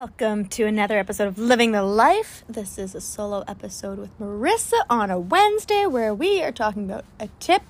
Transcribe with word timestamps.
Welcome 0.00 0.44
to 0.50 0.62
another 0.62 0.96
episode 0.96 1.26
of 1.26 1.38
Living 1.38 1.72
the 1.72 1.82
Life. 1.82 2.44
This 2.48 2.78
is 2.78 2.94
a 2.94 3.00
solo 3.00 3.42
episode 3.48 3.98
with 3.98 4.16
Marissa 4.20 4.78
on 4.88 5.10
a 5.10 5.18
Wednesday 5.18 5.86
where 5.86 6.14
we 6.14 6.40
are 6.40 6.52
talking 6.52 6.84
about 6.84 7.04
a 7.18 7.28
tip 7.40 7.62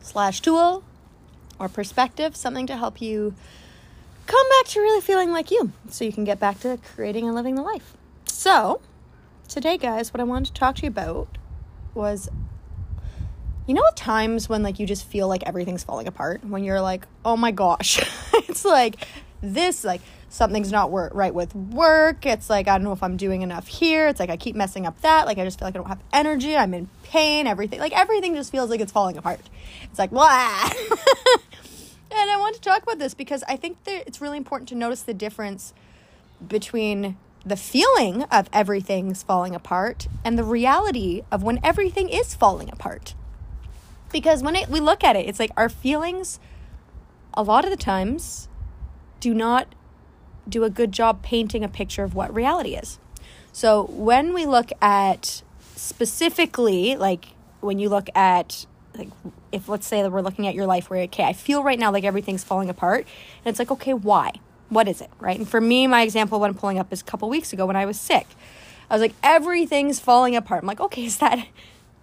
slash 0.00 0.40
tool 0.40 0.82
or 1.58 1.68
perspective, 1.68 2.36
something 2.36 2.66
to 2.68 2.76
help 2.78 3.02
you 3.02 3.34
come 4.26 4.48
back 4.48 4.68
to 4.68 4.80
really 4.80 5.02
feeling 5.02 5.30
like 5.30 5.50
you 5.50 5.72
so 5.90 6.06
you 6.06 6.12
can 6.14 6.24
get 6.24 6.40
back 6.40 6.58
to 6.60 6.78
creating 6.94 7.26
and 7.26 7.34
living 7.34 7.56
the 7.56 7.62
life. 7.62 7.98
So, 8.24 8.80
today, 9.46 9.76
guys, 9.76 10.14
what 10.14 10.22
I 10.22 10.24
wanted 10.24 10.46
to 10.46 10.54
talk 10.54 10.76
to 10.76 10.84
you 10.84 10.88
about 10.88 11.36
was 11.92 12.30
you 13.66 13.74
know 13.74 13.84
times 13.94 14.48
when 14.48 14.62
like 14.62 14.80
you 14.80 14.86
just 14.86 15.04
feel 15.04 15.28
like 15.28 15.42
everything's 15.42 15.84
falling 15.84 16.08
apart 16.08 16.42
when 16.42 16.64
you're 16.64 16.80
like 16.80 17.06
oh 17.24 17.36
my 17.36 17.52
gosh 17.52 18.00
it's 18.34 18.64
like 18.64 18.96
this 19.40 19.84
like 19.84 20.00
something's 20.32 20.72
not 20.72 20.90
wor- 20.90 21.10
right 21.12 21.34
with 21.34 21.54
work. 21.54 22.24
It's 22.24 22.48
like, 22.48 22.66
I 22.66 22.78
don't 22.78 22.84
know 22.84 22.92
if 22.92 23.02
I'm 23.02 23.18
doing 23.18 23.42
enough 23.42 23.66
here. 23.66 24.08
It's 24.08 24.18
like, 24.18 24.30
I 24.30 24.38
keep 24.38 24.56
messing 24.56 24.86
up 24.86 24.98
that. 25.02 25.26
Like, 25.26 25.36
I 25.36 25.44
just 25.44 25.58
feel 25.58 25.68
like 25.68 25.74
I 25.74 25.78
don't 25.78 25.88
have 25.88 26.00
energy. 26.10 26.56
I'm 26.56 26.72
in 26.72 26.88
pain. 27.02 27.46
Everything, 27.46 27.80
like, 27.80 27.92
everything 27.92 28.34
just 28.34 28.50
feels 28.50 28.70
like 28.70 28.80
it's 28.80 28.90
falling 28.90 29.18
apart. 29.18 29.40
It's 29.84 29.98
like, 29.98 30.10
blah. 30.10 30.70
and 32.10 32.30
I 32.30 32.36
want 32.38 32.54
to 32.54 32.62
talk 32.62 32.82
about 32.82 32.98
this 32.98 33.12
because 33.12 33.44
I 33.46 33.56
think 33.56 33.84
that 33.84 34.04
it's 34.06 34.22
really 34.22 34.38
important 34.38 34.70
to 34.70 34.74
notice 34.74 35.02
the 35.02 35.12
difference 35.12 35.74
between 36.48 37.18
the 37.44 37.56
feeling 37.56 38.22
of 38.24 38.48
everything's 38.54 39.22
falling 39.22 39.54
apart 39.54 40.08
and 40.24 40.38
the 40.38 40.44
reality 40.44 41.24
of 41.30 41.42
when 41.42 41.60
everything 41.62 42.08
is 42.08 42.34
falling 42.34 42.70
apart. 42.72 43.14
Because 44.10 44.42
when 44.42 44.56
it, 44.56 44.70
we 44.70 44.80
look 44.80 45.04
at 45.04 45.14
it, 45.14 45.28
it's 45.28 45.38
like 45.38 45.50
our 45.58 45.68
feelings, 45.68 46.40
a 47.34 47.42
lot 47.42 47.64
of 47.66 47.70
the 47.70 47.76
times, 47.76 48.48
do 49.20 49.34
not 49.34 49.74
do 50.48 50.64
a 50.64 50.70
good 50.70 50.92
job 50.92 51.22
painting 51.22 51.64
a 51.64 51.68
picture 51.68 52.04
of 52.04 52.14
what 52.14 52.34
reality 52.34 52.74
is. 52.74 52.98
So 53.52 53.84
when 53.84 54.32
we 54.32 54.46
look 54.46 54.70
at 54.80 55.42
specifically, 55.76 56.96
like 56.96 57.28
when 57.60 57.78
you 57.78 57.88
look 57.88 58.08
at 58.14 58.66
like 58.96 59.08
if 59.50 59.68
let's 59.68 59.86
say 59.86 60.02
that 60.02 60.10
we're 60.10 60.20
looking 60.20 60.46
at 60.46 60.54
your 60.54 60.66
life 60.66 60.90
where 60.90 61.02
okay 61.02 61.24
i 61.24 61.32
feel 61.32 61.62
right 61.62 61.78
now 61.78 61.90
like 61.90 62.04
everything's 62.04 62.44
falling 62.44 62.68
apart 62.68 63.06
and 63.44 63.50
it's 63.50 63.58
like 63.58 63.70
okay 63.70 63.94
why? 63.94 64.32
What 64.68 64.88
is 64.88 65.00
it 65.00 65.10
right? 65.18 65.38
And 65.38 65.48
for 65.48 65.60
me 65.60 65.86
my 65.86 66.02
example 66.02 66.40
what 66.40 66.48
i'm 66.48 66.56
pulling 66.56 66.78
up 66.78 66.92
is 66.92 67.00
a 67.00 67.04
couple 67.04 67.28
weeks 67.28 67.52
ago 67.52 67.66
when 67.66 67.76
i 67.76 67.86
was 67.86 67.98
sick. 67.98 68.26
I 68.90 68.94
was 68.94 69.00
like 69.00 69.14
everything's 69.22 69.98
falling 70.00 70.36
apart. 70.36 70.62
I'm 70.62 70.66
like 70.66 70.80
okay 70.80 71.04
is 71.04 71.18
that 71.18 71.38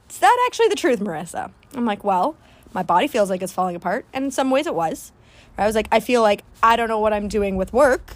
is 0.10 0.20
that 0.20 0.46
actually 0.48 0.70
the 0.70 0.76
truth 0.76 1.00
marissa? 1.00 1.52
I'm 1.74 1.86
like 1.86 2.04
well 2.04 2.38
my 2.74 2.84
body 2.84 3.08
feels 3.08 3.30
like 3.30 3.42
it's 3.42 3.54
falling 3.54 3.76
apart 3.76 4.06
and 4.14 4.26
in 4.26 4.32
some 4.32 4.50
ways 4.52 4.68
it 4.68 4.76
was. 4.76 5.12
I 5.58 5.66
was 5.66 5.76
like 5.76 5.90
i 5.92 6.00
feel 6.00 6.22
like 6.22 6.44
i 6.64 6.78
don't 6.78 6.88
know 6.88 7.00
what 7.00 7.12
i'm 7.12 7.28
doing 7.28 7.58
with 7.58 7.74
work 7.74 8.16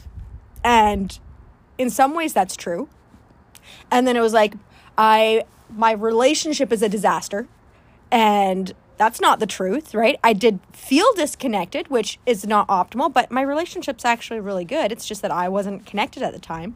and 0.64 1.20
in 1.78 1.90
some 1.90 2.14
ways 2.14 2.34
that's 2.34 2.56
true. 2.56 2.90
And 3.92 4.08
then 4.08 4.16
it 4.16 4.22
was 4.22 4.34
like 4.34 4.56
I 4.98 5.44
my 5.70 5.92
relationship 5.92 6.72
is 6.72 6.82
a 6.82 6.90
disaster 6.90 7.48
and 8.12 8.74
that's 8.98 9.20
not 9.20 9.40
the 9.40 9.48
truth, 9.48 9.96
right? 9.96 10.20
I 10.24 10.34
did 10.34 10.60
feel 10.72 11.12
disconnected, 11.16 11.88
which 11.88 12.20
is 12.26 12.46
not 12.46 12.68
optimal, 12.68 13.12
but 13.12 13.32
my 13.32 13.42
relationship's 13.42 14.06
actually 14.06 14.40
really 14.40 14.66
good. 14.66 14.92
It's 14.92 15.08
just 15.08 15.22
that 15.24 15.32
I 15.32 15.50
wasn't 15.50 15.86
connected 15.86 16.22
at 16.22 16.32
the 16.32 16.40
time. 16.40 16.76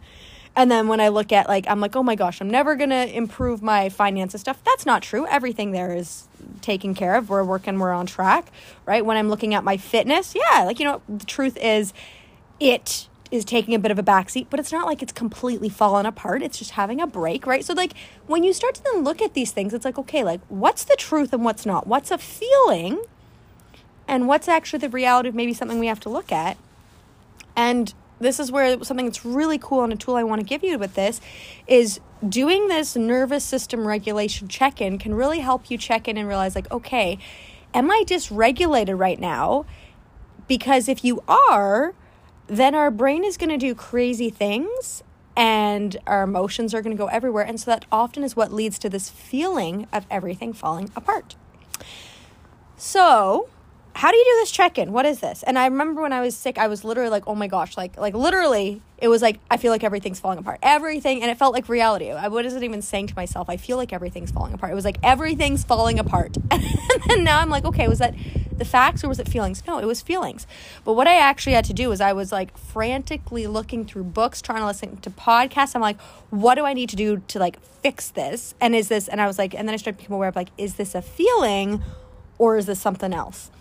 And 0.55 0.71
then 0.71 0.87
when 0.87 0.99
I 0.99 1.09
look 1.09 1.31
at 1.31 1.47
like 1.47 1.65
I'm 1.69 1.79
like, 1.79 1.95
"Oh 1.95 2.01
my 2.01 2.15
gosh, 2.15 2.41
I'm 2.41 2.49
never 2.49 2.75
going 2.75 2.89
to 2.89 3.15
improve 3.15 3.61
my 3.61 3.89
finances 3.89 4.41
stuff." 4.41 4.59
That's 4.65 4.87
not 4.87 5.03
true. 5.03 5.27
Everything 5.27 5.71
there 5.71 5.93
is 5.93 6.27
taken 6.61 6.95
care 6.95 7.13
of. 7.13 7.29
We're 7.29 7.43
working, 7.43 7.77
we're 7.77 7.93
on 7.93 8.07
track, 8.07 8.51
right? 8.87 9.05
When 9.05 9.17
I'm 9.17 9.29
looking 9.29 9.53
at 9.53 9.63
my 9.63 9.77
fitness, 9.77 10.33
yeah, 10.35 10.63
like 10.63 10.79
you 10.79 10.85
know, 10.85 11.01
the 11.07 11.25
truth 11.25 11.57
is 11.61 11.93
it 12.59 13.07
is 13.31 13.43
taking 13.43 13.73
a 13.75 13.79
bit 13.79 13.91
of 13.91 13.99
a 13.99 14.03
backseat, 14.03 14.47
but 14.49 14.59
it's 14.59 14.71
not 14.71 14.85
like 14.85 15.01
it's 15.01 15.11
completely 15.11 15.69
fallen 15.69 16.05
apart. 16.05 16.41
It's 16.41 16.57
just 16.57 16.71
having 16.71 17.01
a 17.01 17.07
break, 17.07 17.45
right? 17.45 17.63
So, 17.63 17.73
like, 17.73 17.93
when 18.25 18.43
you 18.43 18.53
start 18.53 18.75
to 18.75 18.83
then 18.83 19.03
look 19.03 19.21
at 19.21 19.33
these 19.33 19.51
things, 19.51 19.73
it's 19.73 19.85
like, 19.85 19.97
okay, 19.97 20.23
like, 20.23 20.41
what's 20.49 20.83
the 20.83 20.95
truth 20.97 21.33
and 21.33 21.43
what's 21.43 21.65
not? 21.65 21.87
What's 21.87 22.11
a 22.11 22.17
feeling 22.17 23.03
and 24.07 24.27
what's 24.27 24.47
actually 24.47 24.79
the 24.79 24.89
reality 24.89 25.29
of 25.29 25.35
maybe 25.35 25.53
something 25.53 25.79
we 25.79 25.87
have 25.87 25.99
to 26.01 26.09
look 26.09 26.31
at? 26.31 26.57
And 27.55 27.93
this 28.19 28.39
is 28.39 28.51
where 28.51 28.83
something 28.83 29.05
that's 29.05 29.25
really 29.25 29.57
cool 29.57 29.83
and 29.83 29.93
a 29.93 29.95
tool 29.95 30.15
I 30.15 30.23
want 30.23 30.39
to 30.41 30.45
give 30.45 30.63
you 30.63 30.79
with 30.79 30.95
this 30.95 31.21
is 31.67 31.99
doing 32.27 32.67
this 32.67 32.95
nervous 32.95 33.43
system 33.43 33.87
regulation 33.87 34.47
check 34.47 34.81
in 34.81 34.97
can 34.97 35.13
really 35.13 35.39
help 35.39 35.69
you 35.69 35.77
check 35.77 36.07
in 36.07 36.17
and 36.17 36.27
realize, 36.27 36.55
like, 36.55 36.71
okay, 36.71 37.19
am 37.73 37.91
I 37.91 38.03
dysregulated 38.07 38.97
right 38.97 39.19
now? 39.19 39.65
Because 40.47 40.87
if 40.87 41.03
you 41.03 41.23
are, 41.27 41.93
then 42.47 42.75
our 42.75 42.89
brain 42.91 43.23
is 43.23 43.37
going 43.37 43.49
to 43.49 43.57
do 43.57 43.75
crazy 43.75 44.29
things 44.29 45.03
and 45.35 45.97
our 46.07 46.23
emotions 46.23 46.73
are 46.73 46.81
going 46.81 46.95
to 46.95 46.99
go 46.99 47.07
everywhere. 47.07 47.45
And 47.45 47.59
so 47.59 47.69
that 47.71 47.85
often 47.91 48.23
is 48.23 48.35
what 48.35 48.51
leads 48.51 48.79
to 48.79 48.89
this 48.89 49.09
feeling 49.09 49.87
of 49.93 50.07
everything 50.09 50.51
falling 50.51 50.89
apart. 50.95 51.35
So, 52.75 53.47
how 53.93 54.11
do 54.11 54.17
you 54.17 54.23
do 54.23 54.39
this 54.41 54.51
check-in? 54.51 54.91
What 54.91 55.05
is 55.05 55.19
this? 55.19 55.43
And 55.43 55.57
I 55.57 55.65
remember 55.65 56.01
when 56.01 56.13
I 56.13 56.21
was 56.21 56.35
sick, 56.37 56.59
I 56.59 56.67
was 56.67 56.83
literally 56.83 57.09
like, 57.09 57.27
"Oh 57.27 57.33
my 57.33 57.47
gosh!" 57.47 57.75
Like, 57.75 57.97
like 57.97 58.13
literally, 58.13 58.81
it 58.99 59.07
was 59.07 59.23
like 59.23 59.39
I 59.49 59.57
feel 59.57 59.71
like 59.71 59.83
everything's 59.83 60.19
falling 60.19 60.37
apart. 60.37 60.59
Everything, 60.61 61.23
and 61.23 61.31
it 61.31 61.37
felt 61.39 61.51
like 61.53 61.67
reality. 61.67 62.11
I 62.11 62.27
wasn't 62.27 62.63
even 62.63 62.83
saying 62.83 63.07
to 63.07 63.15
myself, 63.15 63.49
"I 63.49 63.57
feel 63.57 63.77
like 63.77 63.91
everything's 63.91 64.29
falling 64.29 64.53
apart." 64.53 64.71
It 64.71 64.75
was 64.75 64.85
like 64.85 64.99
everything's 65.01 65.63
falling 65.63 65.97
apart. 65.97 66.37
and 67.09 67.23
now 67.23 67.39
I'm 67.39 67.49
like, 67.49 67.65
okay, 67.65 67.87
was 67.87 67.97
that 67.97 68.13
the 68.59 68.65
facts 68.65 69.03
or 69.03 69.09
was 69.09 69.19
it 69.19 69.27
feelings? 69.27 69.63
No, 69.67 69.79
it 69.79 69.85
was 69.85 70.01
feelings. 70.01 70.47
But 70.83 70.93
what 70.93 71.07
I 71.07 71.17
actually 71.17 71.53
had 71.53 71.65
to 71.65 71.73
do 71.73 71.89
was 71.89 72.01
I 72.01 72.13
was 72.13 72.31
like 72.31 72.57
frantically 72.57 73.47
looking 73.47 73.85
through 73.85 74.05
books, 74.05 74.41
trying 74.41 74.59
to 74.59 74.65
listen 74.65 74.97
to 74.97 75.09
podcasts. 75.09 75.75
I'm 75.75 75.81
like, 75.81 75.99
what 76.29 76.55
do 76.55 76.65
I 76.65 76.73
need 76.73 76.89
to 76.89 76.95
do 76.95 77.21
to 77.27 77.39
like 77.39 77.59
fix 77.61 78.09
this? 78.09 78.55
And 78.59 78.75
is 78.75 78.87
this, 78.87 79.07
and 79.07 79.21
I 79.21 79.27
was 79.27 79.37
like, 79.37 79.53
and 79.53 79.67
then 79.67 79.73
I 79.73 79.77
started 79.77 79.97
becoming 79.97 80.17
aware 80.17 80.29
of 80.29 80.35
like, 80.35 80.49
is 80.57 80.75
this 80.75 80.95
a 80.95 81.01
feeling 81.01 81.83
or 82.37 82.57
is 82.57 82.65
this 82.65 82.79
something 82.79 83.13
else? 83.13 83.51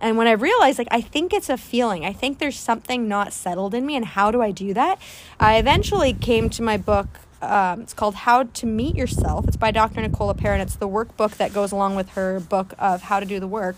And 0.00 0.18
when 0.18 0.26
I 0.26 0.32
realized, 0.32 0.78
like, 0.78 0.88
I 0.90 1.00
think 1.00 1.32
it's 1.32 1.48
a 1.48 1.56
feeling, 1.56 2.04
I 2.04 2.12
think 2.12 2.38
there's 2.38 2.58
something 2.58 3.08
not 3.08 3.32
settled 3.32 3.74
in 3.74 3.86
me, 3.86 3.96
and 3.96 4.04
how 4.04 4.30
do 4.30 4.42
I 4.42 4.50
do 4.50 4.74
that? 4.74 5.00
I 5.40 5.56
eventually 5.56 6.12
came 6.12 6.50
to 6.50 6.62
my 6.62 6.76
book. 6.76 7.06
Um, 7.40 7.82
it's 7.82 7.94
called 7.94 8.14
How 8.14 8.44
to 8.44 8.66
Meet 8.66 8.96
Yourself. 8.96 9.46
It's 9.46 9.56
by 9.56 9.70
Dr. 9.70 10.00
Nicole 10.00 10.32
LePera. 10.32 10.60
It's 10.60 10.76
the 10.76 10.88
workbook 10.88 11.36
that 11.36 11.52
goes 11.52 11.72
along 11.72 11.96
with 11.96 12.10
her 12.10 12.40
book 12.40 12.74
of 12.78 13.02
How 13.02 13.20
to 13.20 13.26
Do 13.26 13.40
the 13.40 13.46
Work. 13.46 13.76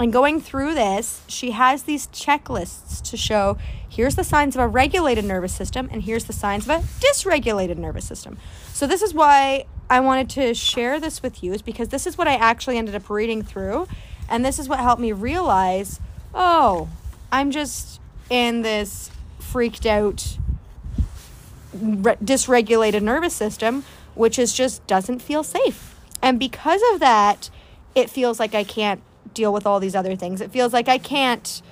And 0.00 0.14
going 0.14 0.40
through 0.40 0.72
this, 0.72 1.20
she 1.28 1.50
has 1.50 1.82
these 1.82 2.06
checklists 2.06 3.02
to 3.10 3.18
show 3.18 3.58
here's 3.86 4.14
the 4.14 4.24
signs 4.24 4.56
of 4.56 4.62
a 4.62 4.66
regulated 4.66 5.26
nervous 5.26 5.52
system 5.52 5.90
and 5.92 6.02
here's 6.02 6.24
the 6.24 6.32
signs 6.32 6.66
of 6.66 6.70
a 6.70 6.86
dysregulated 7.00 7.76
nervous 7.76 8.06
system. 8.06 8.38
So 8.72 8.86
this 8.86 9.02
is 9.02 9.12
why 9.12 9.66
I 9.90 10.00
wanted 10.00 10.30
to 10.30 10.54
share 10.54 10.98
this 11.00 11.22
with 11.22 11.42
you 11.42 11.52
is 11.52 11.60
because 11.60 11.90
this 11.90 12.06
is 12.06 12.16
what 12.16 12.26
I 12.26 12.36
actually 12.36 12.78
ended 12.78 12.94
up 12.94 13.10
reading 13.10 13.42
through 13.42 13.88
and 14.26 14.42
this 14.42 14.58
is 14.58 14.70
what 14.70 14.80
helped 14.80 15.02
me 15.02 15.12
realize, 15.12 16.00
oh, 16.34 16.88
I'm 17.30 17.50
just 17.50 18.00
in 18.30 18.62
this 18.62 19.10
freaked 19.38 19.84
out 19.84 20.38
re- 21.74 22.16
dysregulated 22.24 23.02
nervous 23.02 23.34
system, 23.34 23.84
which 24.14 24.38
is 24.38 24.54
just 24.54 24.86
doesn't 24.86 25.20
feel 25.20 25.44
safe. 25.44 25.94
And 26.22 26.38
because 26.38 26.80
of 26.94 27.00
that, 27.00 27.50
it 27.94 28.08
feels 28.08 28.40
like 28.40 28.54
I 28.54 28.64
can't 28.64 29.02
deal 29.40 29.52
with 29.52 29.66
all 29.66 29.80
these 29.80 29.96
other 29.96 30.14
things. 30.16 30.40
It 30.40 30.50
feels 30.50 30.72
like 30.72 30.88
I 30.88 30.98
can't 30.98 31.62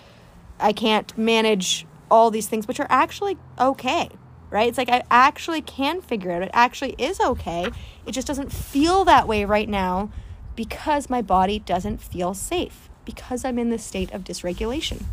I 0.58 0.72
can't 0.72 1.16
manage 1.16 1.86
all 2.10 2.30
these 2.30 2.48
things 2.48 2.66
which 2.66 2.80
are 2.80 2.86
actually 2.88 3.36
okay. 3.60 4.08
Right? 4.50 4.68
It's 4.68 4.78
like 4.78 4.88
I 4.88 5.02
actually 5.10 5.60
can 5.60 6.00
figure 6.00 6.30
it 6.30 6.36
out. 6.36 6.42
It 6.42 6.50
actually 6.54 6.94
is 6.98 7.20
okay. 7.20 7.70
It 8.06 8.12
just 8.12 8.26
doesn't 8.26 8.50
feel 8.50 9.04
that 9.04 9.28
way 9.28 9.44
right 9.44 9.68
now 9.68 10.10
because 10.56 11.10
my 11.10 11.20
body 11.20 11.58
doesn't 11.58 11.98
feel 11.98 12.32
safe 12.32 12.88
because 13.04 13.44
I'm 13.44 13.58
in 13.58 13.68
this 13.68 13.84
state 13.84 14.10
of 14.12 14.24
dysregulation. 14.24 15.04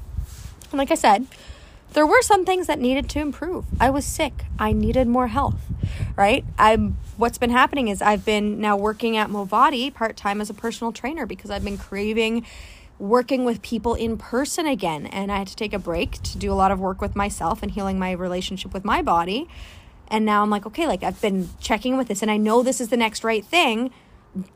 And 0.72 0.80
like 0.80 0.92
I 0.92 0.96
said, 0.96 1.28
there 1.95 2.06
were 2.06 2.21
some 2.21 2.44
things 2.44 2.68
that 2.68 2.77
needed 2.77 3.09
to 3.09 3.19
improve. 3.19 3.65
I 3.80 3.89
was 3.89 4.06
sick. 4.06 4.45
I 4.59 4.74
needed 4.74 5.07
more 5.07 5.27
health, 5.27 5.62
right? 6.18 6.44
I'm 6.59 6.97
what's 7.15 7.38
been 7.38 7.50
happening 7.50 7.88
is 7.88 8.01
I've 8.01 8.25
been 8.25 8.59
now 8.59 8.75
working 8.75 9.15
at 9.15 9.30
Movati 9.30 9.94
part-time 9.94 10.42
as 10.42 10.50
a 10.50 10.53
personal 10.53 10.92
trainer 10.92 11.25
because 11.25 11.50
I've 11.50 11.63
been 11.63 11.77
craving 11.77 12.45
working 13.00 13.45
with 13.45 13.62
people 13.62 13.94
in 13.94 14.18
person 14.18 14.65
again 14.65 15.06
and 15.06 15.31
I 15.31 15.38
had 15.38 15.47
to 15.47 15.56
take 15.56 15.74
a 15.74 15.80
break 15.80 16.21
to 16.24 16.38
do 16.38 16.51
a 16.51 16.53
lot 16.56 16.71
of 16.71 16.81
work 16.81 17.00
with 17.00 17.15
myself 17.15 17.63
and 17.63 17.71
healing 17.71 17.97
my 17.97 18.12
relationship 18.12 18.74
with 18.74 18.83
my 18.83 19.01
body. 19.01 19.47
And 20.09 20.25
now 20.25 20.44
I'm 20.44 20.50
like, 20.50 20.65
okay, 20.65 20.88
like 20.88 21.01
I've 21.01 21.21
been 21.21 21.50
checking 21.62 21.95
with 21.95 22.09
this 22.09 22.21
and 22.21 22.30
I 22.30 22.36
know 22.36 22.62
this 22.62 22.81
is 22.81 22.89
the 22.89 22.97
next 22.97 23.24
right 23.24 23.44
thing 23.45 23.92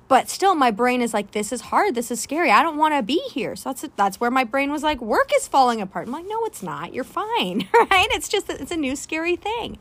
but 0.07 0.29
still 0.29 0.55
my 0.55 0.71
brain 0.71 1.01
is 1.01 1.13
like 1.13 1.31
this 1.31 1.51
is 1.51 1.61
hard. 1.61 1.95
This 1.95 2.11
is 2.11 2.19
scary. 2.19 2.51
I 2.51 2.61
don't 2.63 2.77
want 2.77 2.95
to 2.95 3.01
be 3.01 3.21
here. 3.31 3.55
So 3.55 3.69
that's 3.69 3.85
that's 3.95 4.19
where 4.19 4.31
my 4.31 4.43
brain 4.43 4.71
was 4.71 4.83
like 4.83 5.01
work 5.01 5.31
is 5.35 5.47
falling 5.47 5.81
apart. 5.81 6.07
I'm 6.07 6.13
like 6.13 6.27
no 6.27 6.45
it's 6.45 6.61
not. 6.63 6.93
You're 6.93 7.03
fine. 7.03 7.67
Right? 7.89 8.07
It's 8.11 8.27
just 8.27 8.49
it's 8.49 8.71
a 8.71 8.77
new 8.77 8.95
scary 8.95 9.35
thing. 9.35 9.77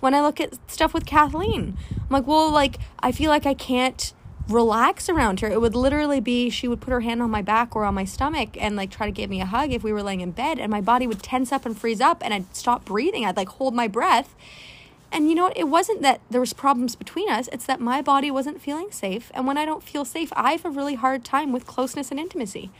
When 0.00 0.14
i 0.14 0.20
look 0.20 0.40
at 0.40 0.54
stuff 0.68 0.92
with 0.94 1.06
kathleen 1.06 1.76
i'm 1.92 2.06
like 2.10 2.26
well 2.26 2.50
like 2.50 2.78
i 3.00 3.12
feel 3.12 3.30
like 3.30 3.46
i 3.46 3.54
can't 3.54 4.12
relax 4.48 5.08
around 5.08 5.40
her. 5.40 5.48
It 5.48 5.60
would 5.60 5.74
literally 5.76 6.20
be 6.20 6.50
she 6.50 6.66
would 6.68 6.80
put 6.80 6.90
her 6.90 7.00
hand 7.00 7.22
on 7.22 7.30
my 7.30 7.42
back 7.42 7.76
or 7.76 7.84
on 7.84 7.94
my 7.94 8.04
stomach 8.04 8.56
and 8.60 8.76
like 8.76 8.90
try 8.90 9.06
to 9.06 9.12
give 9.12 9.30
me 9.30 9.40
a 9.40 9.46
hug 9.46 9.72
if 9.72 9.82
we 9.84 9.92
were 9.92 10.02
laying 10.02 10.20
in 10.20 10.32
bed 10.32 10.58
and 10.58 10.70
my 10.70 10.80
body 10.80 11.06
would 11.06 11.22
tense 11.22 11.52
up 11.52 11.64
and 11.64 11.78
freeze 11.78 12.00
up 12.00 12.22
and 12.24 12.34
i'd 12.34 12.54
stop 12.54 12.84
breathing. 12.84 13.24
I'd 13.24 13.36
like 13.36 13.48
hold 13.48 13.74
my 13.74 13.88
breath 13.88 14.34
and 15.12 15.28
you 15.28 15.34
know 15.34 15.44
what? 15.44 15.56
It 15.56 15.68
wasn't 15.68 16.00
that 16.02 16.20
there 16.30 16.40
was 16.40 16.54
problems 16.54 16.96
between 16.96 17.28
us. 17.30 17.48
It's 17.52 17.66
that 17.66 17.80
my 17.80 18.00
body 18.00 18.30
wasn't 18.30 18.62
feeling 18.62 18.90
safe. 18.90 19.30
And 19.34 19.46
when 19.46 19.58
I 19.58 19.66
don't 19.66 19.82
feel 19.82 20.04
safe, 20.06 20.32
I 20.34 20.52
have 20.52 20.64
a 20.64 20.70
really 20.70 20.94
hard 20.94 21.22
time 21.24 21.52
with 21.52 21.66
closeness 21.66 22.10
and 22.10 22.18
intimacy. 22.18 22.70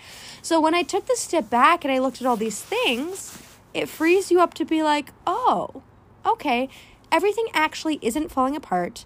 So 0.40 0.60
when 0.60 0.74
I 0.74 0.82
took 0.82 1.06
the 1.06 1.16
step 1.16 1.50
back 1.50 1.84
and 1.84 1.92
I 1.92 1.98
looked 1.98 2.20
at 2.22 2.26
all 2.26 2.36
these 2.36 2.62
things, 2.62 3.38
it 3.74 3.88
frees 3.88 4.30
you 4.30 4.40
up 4.40 4.54
to 4.54 4.64
be 4.64 4.82
like, 4.82 5.12
oh, 5.26 5.82
okay, 6.24 6.70
everything 7.10 7.46
actually 7.52 7.98
isn't 8.00 8.30
falling 8.30 8.56
apart. 8.56 9.04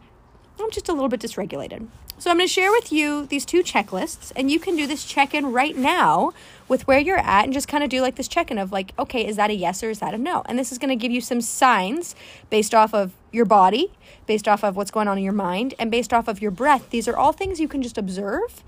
I'm 0.61 0.71
just 0.71 0.89
a 0.89 0.93
little 0.93 1.09
bit 1.09 1.21
dysregulated. 1.21 1.89
So 2.19 2.31
I'm 2.31 2.39
going 2.39 2.49
to 2.49 2.53
share 2.53 2.71
with 2.71 2.93
you 2.93 3.27
these 3.27 3.45
two 3.45 3.63
checklists, 3.63 4.33
and 4.35 4.51
you 4.51 4.59
can 4.59 4.75
do 4.75 4.87
this 4.87 5.05
check 5.05 5.35
in 5.35 5.53
right 5.53 5.77
now 5.77 6.33
with 6.67 6.87
where 6.87 6.99
you're 6.99 7.19
at 7.19 7.45
and 7.45 7.53
just 7.53 7.69
kind 7.69 7.85
of 7.85 7.91
do 7.91 8.01
like 8.01 8.17
this 8.17 8.27
check 8.27 8.51
in 8.51 8.57
of 8.57 8.73
like, 8.73 8.93
okay, 8.99 9.27
is 9.27 9.37
that 9.37 9.51
a 9.51 9.55
yes 9.55 9.83
or 9.83 9.91
is 9.91 9.99
that 9.99 10.15
a 10.15 10.19
no? 10.19 10.43
And 10.47 10.59
this 10.59 10.73
is 10.73 10.79
going 10.79 10.89
to 10.89 10.97
give 10.97 11.13
you 11.13 11.21
some 11.21 11.43
signs 11.43 12.17
based 12.49 12.75
off 12.75 12.95
of 12.95 13.13
your 13.33 13.45
body, 13.45 13.93
based 14.27 14.49
off 14.49 14.65
of 14.65 14.77
what's 14.77 14.91
going 14.91 15.09
on 15.09 15.19
in 15.19 15.25
your 15.25 15.35
mind, 15.35 15.75
and 15.79 15.91
based 15.91 16.15
off 16.15 16.27
of 16.27 16.41
your 16.41 16.51
breath. 16.51 16.89
These 16.89 17.07
are 17.07 17.17
all 17.17 17.33
things 17.33 17.61
you 17.61 17.69
can 17.69 17.83
just 17.83 17.99
observe 17.99 18.65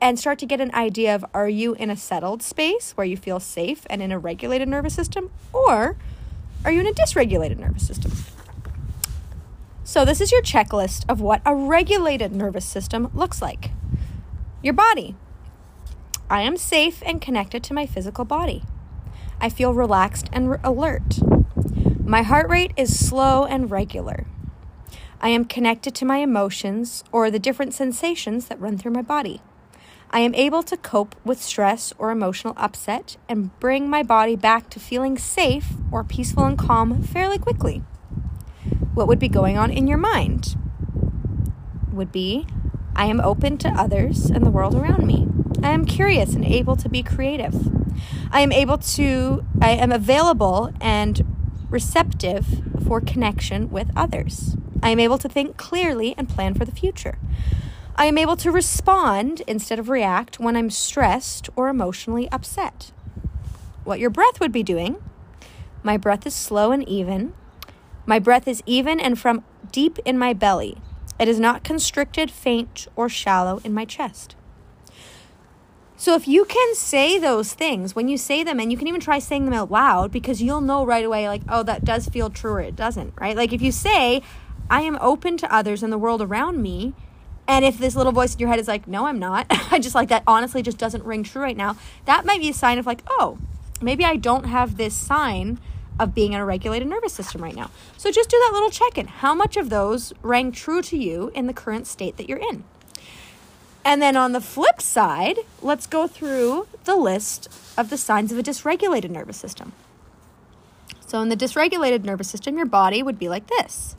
and 0.00 0.18
start 0.18 0.40
to 0.40 0.46
get 0.46 0.60
an 0.60 0.74
idea 0.74 1.14
of 1.14 1.24
are 1.32 1.48
you 1.48 1.74
in 1.74 1.90
a 1.90 1.96
settled 1.96 2.42
space 2.42 2.92
where 2.96 3.06
you 3.06 3.16
feel 3.16 3.38
safe 3.38 3.86
and 3.88 4.02
in 4.02 4.10
a 4.10 4.18
regulated 4.18 4.68
nervous 4.68 4.94
system, 4.94 5.30
or 5.52 5.96
are 6.64 6.72
you 6.72 6.80
in 6.80 6.86
a 6.88 6.92
dysregulated 6.92 7.58
nervous 7.58 7.86
system? 7.86 8.10
So, 9.88 10.04
this 10.04 10.20
is 10.20 10.30
your 10.30 10.42
checklist 10.42 11.06
of 11.08 11.22
what 11.22 11.40
a 11.46 11.54
regulated 11.54 12.30
nervous 12.30 12.66
system 12.66 13.10
looks 13.14 13.40
like. 13.40 13.70
Your 14.62 14.74
body. 14.74 15.16
I 16.28 16.42
am 16.42 16.58
safe 16.58 17.02
and 17.06 17.22
connected 17.22 17.64
to 17.64 17.72
my 17.72 17.86
physical 17.86 18.26
body. 18.26 18.64
I 19.40 19.48
feel 19.48 19.72
relaxed 19.72 20.28
and 20.30 20.50
re- 20.50 20.58
alert. 20.62 21.20
My 22.04 22.20
heart 22.20 22.50
rate 22.50 22.72
is 22.76 23.08
slow 23.08 23.46
and 23.46 23.70
regular. 23.70 24.26
I 25.22 25.30
am 25.30 25.46
connected 25.46 25.94
to 25.94 26.04
my 26.04 26.18
emotions 26.18 27.02
or 27.10 27.30
the 27.30 27.38
different 27.38 27.72
sensations 27.72 28.48
that 28.48 28.60
run 28.60 28.76
through 28.76 28.92
my 28.92 29.00
body. 29.00 29.40
I 30.10 30.20
am 30.20 30.34
able 30.34 30.62
to 30.64 30.76
cope 30.76 31.16
with 31.24 31.40
stress 31.42 31.94
or 31.96 32.10
emotional 32.10 32.52
upset 32.58 33.16
and 33.26 33.58
bring 33.58 33.88
my 33.88 34.02
body 34.02 34.36
back 34.36 34.68
to 34.68 34.80
feeling 34.80 35.16
safe 35.16 35.72
or 35.90 36.04
peaceful 36.04 36.44
and 36.44 36.58
calm 36.58 37.02
fairly 37.02 37.38
quickly 37.38 37.82
what 38.94 39.08
would 39.08 39.18
be 39.18 39.28
going 39.28 39.56
on 39.56 39.70
in 39.70 39.86
your 39.86 39.98
mind 39.98 40.56
would 41.92 42.12
be 42.12 42.46
I 42.96 43.06
am 43.06 43.20
open 43.20 43.58
to 43.58 43.68
others 43.68 44.26
and 44.26 44.44
the 44.44 44.50
world 44.50 44.74
around 44.74 45.06
me. 45.06 45.28
I 45.62 45.70
am 45.70 45.84
curious 45.84 46.34
and 46.34 46.44
able 46.44 46.74
to 46.76 46.88
be 46.88 47.02
creative. 47.02 47.54
I 48.32 48.40
am 48.40 48.50
able 48.50 48.78
to, 48.78 49.44
I 49.62 49.70
am 49.70 49.92
available 49.92 50.72
and 50.80 51.24
receptive 51.70 52.46
for 52.84 53.00
connection 53.00 53.70
with 53.70 53.90
others. 53.94 54.56
I 54.82 54.90
am 54.90 54.98
able 54.98 55.18
to 55.18 55.28
think 55.28 55.56
clearly 55.56 56.14
and 56.16 56.28
plan 56.28 56.54
for 56.54 56.64
the 56.64 56.72
future. 56.72 57.18
I 57.94 58.06
am 58.06 58.18
able 58.18 58.36
to 58.36 58.50
respond 58.50 59.42
instead 59.46 59.78
of 59.78 59.88
react 59.88 60.40
when 60.40 60.56
I'm 60.56 60.70
stressed 60.70 61.48
or 61.54 61.68
emotionally 61.68 62.28
upset. 62.30 62.92
What 63.84 64.00
your 64.00 64.10
breath 64.10 64.40
would 64.40 64.52
be 64.52 64.62
doing 64.62 64.96
my 65.82 65.96
breath 65.96 66.26
is 66.26 66.34
slow 66.34 66.72
and 66.72 66.86
even. 66.88 67.32
My 68.08 68.18
breath 68.18 68.48
is 68.48 68.62
even 68.64 68.98
and 68.98 69.18
from 69.18 69.44
deep 69.70 69.98
in 70.06 70.16
my 70.16 70.32
belly. 70.32 70.78
It 71.20 71.28
is 71.28 71.38
not 71.38 71.62
constricted, 71.62 72.30
faint, 72.30 72.88
or 72.96 73.10
shallow 73.10 73.60
in 73.64 73.74
my 73.74 73.84
chest. 73.84 74.34
So 75.98 76.14
if 76.14 76.26
you 76.26 76.46
can 76.46 76.74
say 76.74 77.18
those 77.18 77.52
things 77.52 77.94
when 77.94 78.08
you 78.08 78.16
say 78.16 78.42
them, 78.42 78.58
and 78.58 78.72
you 78.72 78.78
can 78.78 78.88
even 78.88 79.02
try 79.02 79.18
saying 79.18 79.44
them 79.44 79.52
out 79.52 79.70
loud 79.70 80.10
because 80.10 80.40
you'll 80.40 80.62
know 80.62 80.86
right 80.86 81.04
away, 81.04 81.28
like, 81.28 81.42
oh, 81.50 81.62
that 81.64 81.84
does 81.84 82.08
feel 82.08 82.30
true 82.30 82.52
or 82.52 82.60
it 82.62 82.74
doesn't, 82.74 83.12
right? 83.20 83.36
Like 83.36 83.52
if 83.52 83.60
you 83.60 83.70
say, 83.70 84.22
I 84.70 84.80
am 84.80 84.96
open 85.02 85.36
to 85.36 85.54
others 85.54 85.82
and 85.82 85.92
the 85.92 85.98
world 85.98 86.22
around 86.22 86.62
me, 86.62 86.94
and 87.46 87.62
if 87.62 87.76
this 87.76 87.94
little 87.94 88.12
voice 88.12 88.32
in 88.32 88.40
your 88.40 88.48
head 88.48 88.58
is 88.58 88.68
like, 88.68 88.88
no, 88.88 89.04
I'm 89.04 89.18
not, 89.18 89.44
I 89.70 89.78
just 89.78 89.94
like 89.94 90.08
that 90.08 90.22
honestly 90.26 90.62
just 90.62 90.78
doesn't 90.78 91.04
ring 91.04 91.24
true 91.24 91.42
right 91.42 91.56
now, 91.58 91.76
that 92.06 92.24
might 92.24 92.40
be 92.40 92.48
a 92.48 92.54
sign 92.54 92.78
of 92.78 92.86
like, 92.86 93.02
oh, 93.10 93.36
maybe 93.82 94.02
I 94.02 94.16
don't 94.16 94.44
have 94.44 94.78
this 94.78 94.94
sign 94.94 95.58
of 95.98 96.14
being 96.14 96.32
in 96.32 96.40
a 96.40 96.44
regulated 96.44 96.88
nervous 96.88 97.12
system 97.12 97.42
right 97.42 97.54
now. 97.54 97.70
So 97.96 98.10
just 98.10 98.30
do 98.30 98.38
that 98.38 98.52
little 98.52 98.70
check 98.70 98.98
in. 98.98 99.06
How 99.06 99.34
much 99.34 99.56
of 99.56 99.70
those 99.70 100.12
rang 100.22 100.52
true 100.52 100.82
to 100.82 100.96
you 100.96 101.30
in 101.34 101.46
the 101.46 101.52
current 101.52 101.86
state 101.86 102.16
that 102.16 102.28
you're 102.28 102.38
in? 102.38 102.64
And 103.84 104.02
then 104.02 104.16
on 104.16 104.32
the 104.32 104.40
flip 104.40 104.82
side, 104.82 105.38
let's 105.62 105.86
go 105.86 106.06
through 106.06 106.68
the 106.84 106.96
list 106.96 107.48
of 107.76 107.90
the 107.90 107.96
signs 107.96 108.32
of 108.32 108.38
a 108.38 108.42
dysregulated 108.42 109.10
nervous 109.10 109.36
system. 109.36 109.72
So, 111.06 111.22
in 111.22 111.30
the 111.30 111.36
dysregulated 111.36 112.04
nervous 112.04 112.28
system, 112.28 112.58
your 112.58 112.66
body 112.66 113.02
would 113.02 113.18
be 113.18 113.30
like 113.30 113.46
this 113.46 113.96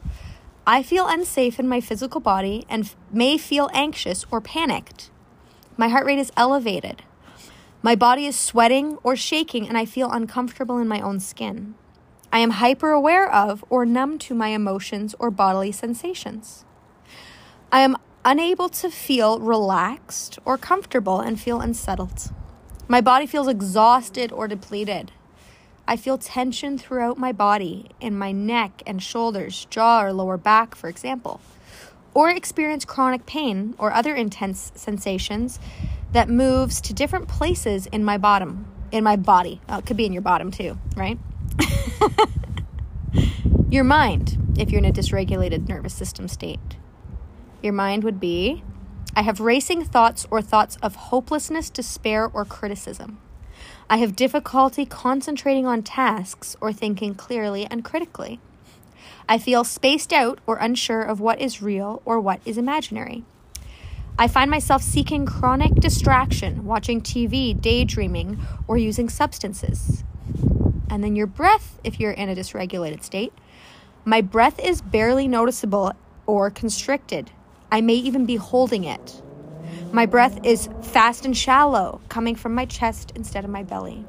I 0.67 0.83
feel 0.83 1.07
unsafe 1.07 1.59
in 1.59 1.67
my 1.67 1.81
physical 1.81 2.21
body 2.21 2.65
and 2.69 2.83
f- 2.83 2.95
may 3.11 3.39
feel 3.39 3.71
anxious 3.73 4.25
or 4.29 4.39
panicked. 4.39 5.09
My 5.75 5.87
heart 5.87 6.05
rate 6.05 6.19
is 6.19 6.31
elevated. 6.37 7.01
My 7.81 7.95
body 7.95 8.27
is 8.27 8.37
sweating 8.37 8.97
or 9.01 9.15
shaking, 9.15 9.67
and 9.67 9.77
I 9.77 9.85
feel 9.85 10.11
uncomfortable 10.11 10.77
in 10.77 10.87
my 10.87 10.99
own 11.01 11.19
skin. 11.19 11.73
I 12.31 12.39
am 12.39 12.51
hyper 12.51 12.91
aware 12.91 13.31
of 13.31 13.65
or 13.69 13.85
numb 13.85 14.19
to 14.19 14.35
my 14.35 14.49
emotions 14.49 15.15
or 15.17 15.31
bodily 15.31 15.71
sensations. 15.71 16.63
I 17.71 17.81
am 17.81 17.97
unable 18.23 18.69
to 18.69 18.91
feel 18.91 19.39
relaxed 19.39 20.37
or 20.45 20.57
comfortable 20.57 21.19
and 21.19 21.39
feel 21.39 21.59
unsettled. 21.59 22.31
My 22.87 23.01
body 23.01 23.25
feels 23.25 23.47
exhausted 23.47 24.31
or 24.31 24.47
depleted. 24.47 25.11
I 25.87 25.95
feel 25.95 26.19
tension 26.19 26.77
throughout 26.77 27.17
my 27.17 27.31
body, 27.31 27.89
in 27.99 28.15
my 28.15 28.31
neck 28.31 28.83
and 28.85 29.01
shoulders, 29.01 29.65
jaw, 29.71 30.03
or 30.03 30.13
lower 30.13 30.37
back, 30.37 30.75
for 30.75 30.87
example. 30.87 31.41
Or 32.13 32.29
experience 32.29 32.85
chronic 32.85 33.25
pain 33.25 33.73
or 33.79 33.91
other 33.91 34.13
intense 34.15 34.71
sensations 34.75 35.59
that 36.11 36.29
moves 36.29 36.79
to 36.81 36.93
different 36.93 37.27
places 37.27 37.87
in 37.87 38.03
my 38.03 38.19
bottom, 38.19 38.67
in 38.91 39.03
my 39.03 39.15
body. 39.15 39.61
Oh, 39.67 39.79
it 39.79 39.87
could 39.87 39.97
be 39.97 40.05
in 40.05 40.13
your 40.13 40.21
bottom 40.21 40.51
too, 40.51 40.77
right? 40.95 41.17
Your 43.69 43.83
mind, 43.83 44.55
if 44.57 44.71
you're 44.71 44.79
in 44.79 44.85
a 44.85 44.91
dysregulated 44.91 45.67
nervous 45.67 45.93
system 45.93 46.27
state. 46.27 46.77
Your 47.61 47.73
mind 47.73 48.03
would 48.03 48.19
be 48.19 48.63
I 49.15 49.23
have 49.23 49.39
racing 49.39 49.83
thoughts 49.83 50.25
or 50.31 50.41
thoughts 50.41 50.77
of 50.81 50.95
hopelessness, 50.95 51.69
despair, 51.69 52.29
or 52.31 52.45
criticism. 52.45 53.19
I 53.89 53.97
have 53.97 54.15
difficulty 54.15 54.85
concentrating 54.85 55.65
on 55.65 55.83
tasks 55.83 56.55
or 56.61 56.71
thinking 56.71 57.15
clearly 57.15 57.65
and 57.65 57.83
critically. 57.83 58.39
I 59.27 59.37
feel 59.37 59.63
spaced 59.63 60.13
out 60.13 60.39
or 60.45 60.57
unsure 60.57 61.01
of 61.01 61.19
what 61.19 61.41
is 61.41 61.61
real 61.61 62.01
or 62.05 62.19
what 62.19 62.39
is 62.45 62.57
imaginary. 62.57 63.23
I 64.17 64.27
find 64.27 64.51
myself 64.51 64.83
seeking 64.83 65.25
chronic 65.25 65.75
distraction, 65.75 66.65
watching 66.65 67.01
TV, 67.01 67.59
daydreaming, 67.59 68.39
or 68.67 68.77
using 68.77 69.09
substances. 69.09 70.03
And 70.89 71.03
then 71.03 71.15
your 71.15 71.27
breath, 71.27 71.79
if 71.83 71.99
you're 71.99 72.11
in 72.11 72.29
a 72.29 72.35
dysregulated 72.35 73.03
state. 73.03 73.33
My 74.05 74.21
breath 74.21 74.59
is 74.59 74.81
barely 74.81 75.27
noticeable 75.27 75.93
or 76.25 76.49
constricted. 76.49 77.31
I 77.71 77.81
may 77.81 77.95
even 77.95 78.25
be 78.25 78.37
holding 78.37 78.83
it. 78.83 79.21
My 79.91 80.05
breath 80.05 80.39
is 80.43 80.69
fast 80.81 81.25
and 81.25 81.35
shallow, 81.35 82.01
coming 82.09 82.35
from 82.35 82.55
my 82.55 82.65
chest 82.65 83.11
instead 83.15 83.43
of 83.43 83.49
my 83.49 83.63
belly. 83.63 84.05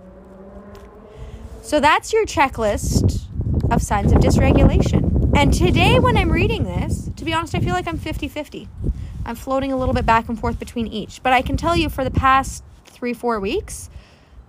So 1.63 1.81
that's 1.81 2.13
your 2.13 2.25
checklist 2.25 3.27
of 3.71 3.83
signs 3.83 4.13
of 4.13 4.19
dysregulation. 4.19 5.37
And 5.37 5.53
today, 5.53 5.99
when 5.99 6.17
I'm 6.17 6.31
reading 6.31 6.65
this, 6.65 7.11
to 7.17 7.25
be 7.25 7.33
honest, 7.33 7.55
I 7.55 7.61
feel 7.61 7.75
like 7.75 7.87
I'm 7.87 7.99
50 7.99 8.29
50. 8.29 8.69
I'm 9.25 9.37
floating 9.37 9.73
a 9.73 9.77
little 9.77 9.95
bit 9.95 10.07
back 10.07 10.29
and 10.29 10.39
forth 10.39 10.59
between 10.59 10.87
each. 10.87 11.23
But 11.23 11.33
I 11.33 11.43
can 11.43 11.57
tell 11.57 11.77
you 11.77 11.89
for 11.89 12.05
the 12.05 12.11
past 12.11 12.65
three, 12.87 13.13
four 13.13 13.39
weeks, 13.39 13.91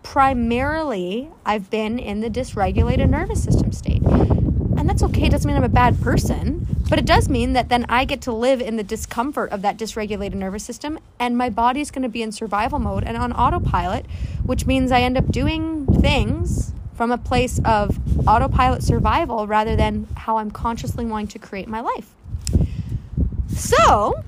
primarily 0.03 1.29
I've 1.45 1.69
been 1.69 1.99
in 1.99 2.21
the 2.21 2.29
dysregulated 2.29 3.09
nervous 3.09 3.43
system 3.43 3.71
state. 3.71 4.03
And 4.03 4.89
that's 4.89 5.03
okay, 5.03 5.27
it 5.27 5.31
doesn't 5.31 5.47
mean 5.47 5.57
I'm 5.57 5.63
a 5.63 5.69
bad 5.69 6.01
person, 6.01 6.65
but 6.89 6.97
it 6.97 7.05
does 7.05 7.29
mean 7.29 7.53
that 7.53 7.69
then 7.69 7.85
I 7.87 8.03
get 8.03 8.21
to 8.21 8.31
live 8.31 8.61
in 8.61 8.77
the 8.77 8.83
discomfort 8.83 9.51
of 9.51 9.61
that 9.61 9.77
dysregulated 9.77 10.33
nervous 10.33 10.63
system, 10.63 10.99
and 11.19 11.37
my 11.37 11.49
body's 11.49 11.91
going 11.91 12.01
to 12.01 12.09
be 12.09 12.21
in 12.21 12.31
survival 12.31 12.79
mode 12.79 13.03
and 13.03 13.15
on 13.15 13.31
autopilot, 13.31 14.05
which 14.43 14.65
means 14.65 14.91
I 14.91 15.01
end 15.01 15.17
up 15.17 15.31
doing 15.31 15.85
things 15.85 16.73
from 16.95 17.11
a 17.11 17.17
place 17.17 17.59
of 17.63 17.99
autopilot 18.27 18.83
survival 18.83 19.47
rather 19.47 19.75
than 19.75 20.07
how 20.15 20.37
I'm 20.37 20.51
consciously 20.51 21.05
wanting 21.05 21.27
to 21.27 21.39
create 21.39 21.67
my 21.67 21.81
life. 21.81 22.13
So, 23.55 24.23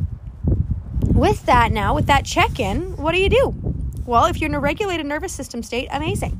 with 1.01 1.45
that 1.45 1.71
now, 1.71 1.95
with 1.95 2.05
that 2.07 2.25
check 2.25 2.59
in, 2.59 2.97
what 2.97 3.13
do 3.13 3.19
you 3.19 3.29
do? 3.29 3.62
Well, 4.05 4.25
if 4.25 4.41
you're 4.41 4.49
in 4.49 4.55
a 4.55 4.59
regulated 4.59 5.05
nervous 5.05 5.31
system 5.31 5.63
state, 5.63 5.87
amazing. 5.89 6.37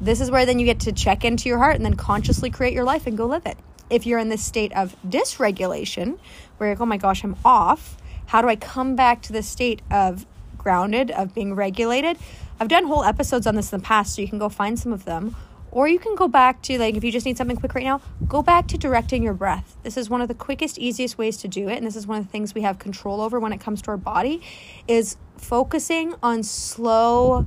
This 0.00 0.20
is 0.20 0.30
where 0.30 0.46
then 0.46 0.60
you 0.60 0.66
get 0.66 0.78
to 0.80 0.92
check 0.92 1.24
into 1.24 1.48
your 1.48 1.58
heart 1.58 1.74
and 1.74 1.84
then 1.84 1.94
consciously 1.94 2.48
create 2.48 2.74
your 2.74 2.84
life 2.84 3.08
and 3.08 3.16
go 3.16 3.26
live 3.26 3.44
it. 3.44 3.58
If 3.90 4.06
you're 4.06 4.20
in 4.20 4.28
this 4.28 4.44
state 4.44 4.72
of 4.72 4.94
dysregulation, 5.06 6.18
where 6.56 6.68
you're 6.68 6.76
like, 6.76 6.80
oh 6.80 6.86
my 6.86 6.96
gosh, 6.96 7.24
I'm 7.24 7.34
off, 7.44 7.96
how 8.26 8.40
do 8.40 8.48
I 8.48 8.54
come 8.54 8.94
back 8.94 9.20
to 9.22 9.32
the 9.32 9.42
state 9.42 9.82
of 9.90 10.26
grounded, 10.58 11.10
of 11.10 11.34
being 11.34 11.54
regulated? 11.54 12.18
I've 12.60 12.68
done 12.68 12.86
whole 12.86 13.02
episodes 13.02 13.48
on 13.48 13.56
this 13.56 13.72
in 13.72 13.80
the 13.80 13.84
past, 13.84 14.14
so 14.14 14.22
you 14.22 14.28
can 14.28 14.38
go 14.38 14.48
find 14.48 14.78
some 14.78 14.92
of 14.92 15.04
them. 15.06 15.34
Or 15.76 15.86
you 15.86 15.98
can 15.98 16.14
go 16.14 16.26
back 16.26 16.62
to, 16.62 16.78
like, 16.78 16.96
if 16.96 17.04
you 17.04 17.12
just 17.12 17.26
need 17.26 17.36
something 17.36 17.58
quick 17.58 17.74
right 17.74 17.84
now, 17.84 18.00
go 18.26 18.40
back 18.40 18.66
to 18.68 18.78
directing 18.78 19.22
your 19.22 19.34
breath. 19.34 19.76
This 19.82 19.98
is 19.98 20.08
one 20.08 20.22
of 20.22 20.28
the 20.28 20.32
quickest, 20.32 20.78
easiest 20.78 21.18
ways 21.18 21.36
to 21.36 21.48
do 21.48 21.68
it. 21.68 21.76
And 21.76 21.86
this 21.86 21.96
is 21.96 22.06
one 22.06 22.16
of 22.16 22.24
the 22.24 22.32
things 22.32 22.54
we 22.54 22.62
have 22.62 22.78
control 22.78 23.20
over 23.20 23.38
when 23.38 23.52
it 23.52 23.60
comes 23.60 23.82
to 23.82 23.90
our 23.90 23.98
body 23.98 24.40
is 24.88 25.18
focusing 25.36 26.14
on 26.22 26.42
slow 26.44 27.44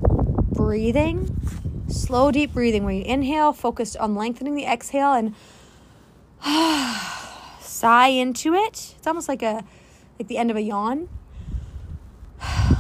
breathing, 0.51 1.41
slow, 1.88 2.29
deep 2.29 2.53
breathing, 2.53 2.83
where 2.83 2.93
you 2.93 3.03
inhale, 3.03 3.51
focus 3.51 3.95
on 3.95 4.13
lengthening 4.13 4.53
the 4.53 4.65
exhale 4.65 5.13
and 5.13 5.33
sigh 7.59 8.09
into 8.09 8.53
it. 8.53 8.93
It's 8.95 9.07
almost 9.07 9.27
like 9.27 9.41
a, 9.41 9.63
like 10.19 10.27
the 10.27 10.38
end 10.38 10.51
of 10.51 10.55
a 10.55 10.62
yawn. 10.62 11.09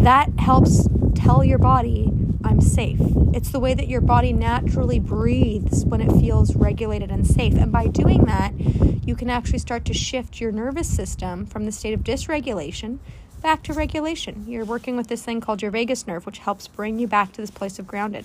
That 0.00 0.30
helps 0.38 0.88
tell 1.14 1.44
your 1.44 1.58
body 1.58 2.10
I'm 2.44 2.60
safe. 2.60 2.98
It's 3.32 3.50
the 3.50 3.60
way 3.60 3.74
that 3.74 3.88
your 3.88 4.00
body 4.00 4.32
naturally 4.32 4.98
breathes 4.98 5.84
when 5.84 6.00
it 6.00 6.10
feels 6.20 6.56
regulated 6.56 7.10
and 7.10 7.26
safe. 7.26 7.54
And 7.54 7.70
by 7.70 7.86
doing 7.86 8.24
that, 8.24 8.58
you 8.58 9.14
can 9.14 9.30
actually 9.30 9.58
start 9.58 9.84
to 9.86 9.94
shift 9.94 10.40
your 10.40 10.52
nervous 10.52 10.88
system 10.88 11.46
from 11.46 11.64
the 11.64 11.72
state 11.72 11.94
of 11.94 12.00
dysregulation 12.00 12.98
back 13.42 13.62
to 13.64 13.72
regulation. 13.72 14.44
You're 14.46 14.64
working 14.64 14.96
with 14.96 15.08
this 15.08 15.22
thing 15.22 15.40
called 15.40 15.62
your 15.62 15.70
vagus 15.70 16.06
nerve, 16.06 16.26
which 16.26 16.38
helps 16.38 16.68
bring 16.68 16.98
you 16.98 17.06
back 17.06 17.32
to 17.32 17.40
this 17.40 17.50
place 17.50 17.78
of 17.78 17.86
grounded. 17.86 18.24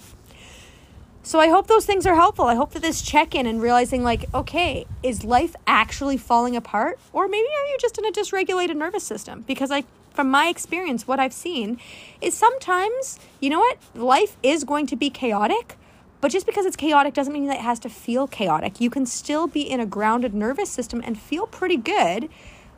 So 1.23 1.39
I 1.39 1.47
hope 1.47 1.67
those 1.67 1.85
things 1.85 2.05
are 2.05 2.15
helpful. 2.15 2.45
I 2.45 2.53
hope 2.53 2.73
that 2.73 2.83
this 2.83 3.01
check 3.01 3.33
in 3.33 3.47
and 3.47 3.59
realizing, 3.59 4.03
like, 4.03 4.25
okay, 4.33 4.85
is 5.01 5.23
life 5.23 5.55
actually 5.65 6.17
falling 6.17 6.55
apart? 6.55 6.99
Or 7.13 7.27
maybe 7.27 7.47
are 7.47 7.65
you 7.65 7.77
just 7.79 7.97
in 7.97 8.05
a 8.05 8.11
dysregulated 8.11 8.75
nervous 8.75 9.03
system? 9.03 9.41
Because 9.41 9.71
I 9.71 9.85
from 10.15 10.31
my 10.31 10.47
experience, 10.47 11.07
what 11.07 11.19
I've 11.19 11.33
seen 11.33 11.79
is 12.21 12.33
sometimes, 12.33 13.19
you 13.39 13.49
know 13.49 13.59
what? 13.59 13.77
Life 13.93 14.37
is 14.41 14.63
going 14.63 14.87
to 14.87 14.95
be 14.95 15.09
chaotic, 15.09 15.77
but 16.21 16.31
just 16.31 16.45
because 16.45 16.65
it's 16.65 16.75
chaotic 16.75 17.13
doesn't 17.13 17.33
mean 17.33 17.47
that 17.47 17.57
it 17.57 17.61
has 17.61 17.79
to 17.79 17.89
feel 17.89 18.27
chaotic. 18.27 18.81
You 18.81 18.89
can 18.89 19.05
still 19.05 19.47
be 19.47 19.61
in 19.61 19.79
a 19.79 19.85
grounded 19.85 20.33
nervous 20.33 20.69
system 20.71 21.01
and 21.05 21.19
feel 21.19 21.45
pretty 21.45 21.77
good 21.77 22.29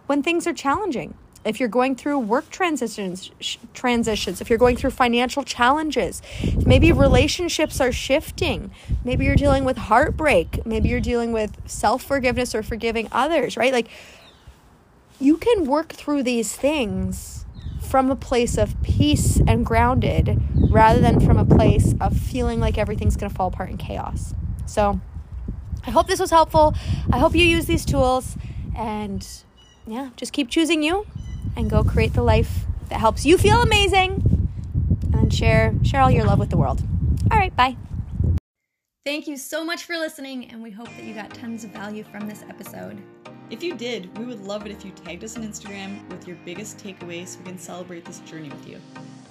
when 0.08 0.24
things 0.24 0.48
are 0.48 0.54
challenging. 0.54 1.14
If 1.46 1.62
you're 1.62 1.70
going 1.70 1.96
through 1.96 2.20
work 2.20 2.50
transitions, 2.50 3.32
sh- 3.40 3.56
transitions, 3.74 4.42
if 4.42 4.50
you're 4.50 4.60
going 4.60 4.76
through 4.76 4.90
financial 4.90 5.44
challenges, 5.44 6.22
maybe 6.66 6.92
relationships 6.92 7.80
are 7.80 7.92
shifting, 7.94 8.72
maybe 9.06 9.24
you're 9.24 9.38
dealing 9.38 9.64
with 9.64 9.78
heartbreak, 9.78 10.66
maybe 10.66 10.90
you're 10.90 11.00
dealing 11.00 11.32
with 11.32 11.56
self 11.66 12.04
forgiveness 12.04 12.54
or 12.54 12.64
forgiving 12.64 13.08
others, 13.14 13.56
right? 13.56 13.72
Like 13.72 13.88
you 15.20 15.38
can 15.38 15.66
work 15.66 15.94
through 15.94 16.24
these 16.24 16.56
things 16.56 17.46
from 17.82 18.12
a 18.12 18.16
place 18.16 18.58
of 18.58 18.80
peace 18.84 19.40
and 19.48 19.66
grounded 19.66 20.42
rather 20.70 21.00
than 21.00 21.20
from 21.20 21.38
a 21.38 21.46
place 21.46 21.96
of 22.02 22.18
feeling 22.18 22.60
like 22.60 22.78
everything's 22.78 23.16
going 23.16 23.30
to 23.30 23.36
fall 23.36 23.48
apart 23.48 23.70
in 23.70 23.78
chaos. 23.78 24.34
So, 24.66 25.00
I 25.86 25.92
hope 25.92 26.08
this 26.08 26.20
was 26.20 26.30
helpful. 26.30 26.76
I 27.12 27.20
hope 27.20 27.34
you 27.34 27.46
use 27.46 27.66
these 27.66 27.86
tools 27.86 28.36
and 28.76 29.26
yeah, 29.88 30.10
just 30.18 30.34
keep 30.34 30.50
choosing 30.50 30.84
you 30.84 31.06
and 31.56 31.70
go 31.70 31.84
create 31.84 32.14
the 32.14 32.24
life 32.24 32.66
that 32.90 33.00
helps 33.00 33.26
you 33.26 33.38
feel 33.38 33.62
amazing 33.62 34.50
and 35.14 35.34
share 35.34 35.74
share 35.84 36.02
all 36.02 36.12
your 36.12 36.26
love 36.26 36.40
with 36.40 36.50
the 36.50 36.58
world. 36.58 36.84
All 37.32 37.38
right, 37.38 37.56
bye. 37.56 37.78
Thank 39.06 39.28
you 39.28 39.38
so 39.38 39.64
much 39.64 39.86
for 39.86 39.98
listening 39.98 40.50
and 40.50 40.62
we 40.62 40.72
hope 40.72 40.90
that 40.90 41.04
you 41.04 41.14
got 41.14 41.34
tons 41.34 41.64
of 41.64 41.70
value 41.70 42.04
from 42.04 42.28
this 42.28 42.44
episode. 42.50 43.02
If 43.50 43.64
you 43.64 43.76
did, 43.76 44.16
we 44.18 44.26
would 44.26 44.42
love 44.46 44.66
it 44.66 44.74
if 44.74 44.84
you 44.84 44.92
tagged 44.92 45.24
us 45.24 45.38
on 45.38 45.44
Instagram 45.44 46.06
with 46.10 46.28
your 46.28 46.36
biggest 46.44 46.78
takeaways 46.78 47.30
so 47.30 47.40
we 47.40 47.46
can 47.46 47.58
celebrate 47.58 48.04
this 48.04 48.20
journey 48.20 48.50
with 48.50 48.68
you. 48.68 48.82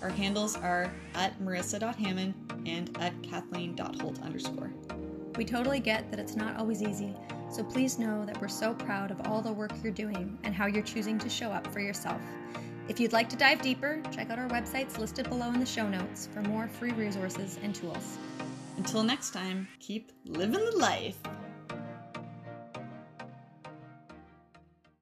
Our 0.01 0.09
handles 0.09 0.57
are 0.57 0.91
at 1.15 1.39
marissa.hamon 1.39 2.35
and 2.65 2.97
at 2.99 3.23
kathleen.holt 3.23 4.23
underscore. 4.23 4.73
We 5.37 5.45
totally 5.45 5.81
get 5.81 6.11
that 6.11 6.19
it's 6.19 6.35
not 6.35 6.57
always 6.57 6.83
easy, 6.83 7.15
so 7.51 7.63
please 7.63 7.99
know 7.99 8.25
that 8.25 8.41
we're 8.41 8.49
so 8.49 8.73
proud 8.73 9.11
of 9.11 9.21
all 9.27 9.43
the 9.43 9.53
work 9.53 9.73
you're 9.83 9.93
doing 9.93 10.39
and 10.45 10.55
how 10.55 10.65
you're 10.65 10.83
choosing 10.83 11.19
to 11.19 11.29
show 11.29 11.51
up 11.51 11.67
for 11.67 11.81
yourself. 11.81 12.23
If 12.89 12.99
you'd 12.99 13.13
like 13.13 13.29
to 13.31 13.37
dive 13.37 13.61
deeper, 13.61 14.01
check 14.11 14.31
out 14.31 14.39
our 14.39 14.49
websites 14.49 14.97
listed 14.97 15.29
below 15.29 15.49
in 15.49 15.61
the 15.61 15.67
show 15.67 15.89
notes 15.89 16.27
for 16.33 16.41
more 16.41 16.69
free 16.69 16.93
resources 16.93 17.59
and 17.63 17.75
tools. 17.75 18.17
Until 18.79 19.03
next 19.03 19.33
time, 19.33 19.69
keep 19.79 20.13
living 20.25 20.65
the 20.65 20.79
life. 20.79 21.19